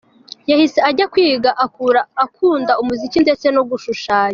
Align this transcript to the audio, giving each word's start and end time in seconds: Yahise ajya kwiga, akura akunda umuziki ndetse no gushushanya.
Yahise 0.49 0.79
ajya 0.89 1.05
kwiga, 1.13 1.49
akura 1.65 2.01
akunda 2.25 2.71
umuziki 2.81 3.17
ndetse 3.25 3.45
no 3.55 3.61
gushushanya. 3.69 4.29